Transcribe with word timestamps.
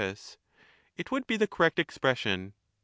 It 0.97 1.11
would 1.11 1.27
be 1.27 1.37
the 1.37 1.45
correct 1.45 1.77
expression. 1.77 2.53